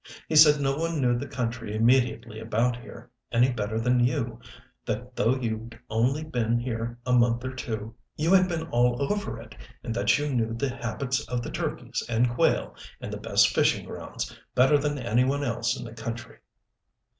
He 0.27 0.35
said 0.35 0.59
no 0.59 0.75
one 0.77 0.99
knew 0.99 1.15
the 1.15 1.27
country 1.27 1.75
immediately 1.75 2.39
about 2.39 2.75
here 2.77 3.11
any 3.31 3.51
better 3.51 3.79
than 3.79 3.99
you 4.03 4.39
that 4.83 5.15
though 5.15 5.35
you'd 5.35 5.79
only 5.91 6.23
been 6.23 6.57
here 6.57 6.97
a 7.05 7.13
month 7.13 7.45
or 7.45 7.53
two 7.53 7.93
you 8.15 8.33
had 8.33 8.47
been 8.49 8.63
all 8.69 8.99
over 8.99 9.39
it, 9.39 9.53
and 9.83 9.93
that 9.93 10.17
you 10.17 10.27
knew 10.33 10.55
the 10.55 10.69
habits 10.69 11.21
of 11.27 11.43
the 11.43 11.51
turkeys 11.51 12.01
and 12.09 12.31
quail, 12.31 12.73
and 12.99 13.13
the 13.13 13.17
best 13.17 13.49
fishing 13.49 13.85
grounds, 13.85 14.35
better 14.55 14.79
than 14.79 14.97
any 14.97 15.23
one 15.23 15.43
else 15.43 15.77
in 15.77 15.85
the 15.85 15.93
country." 15.93 16.39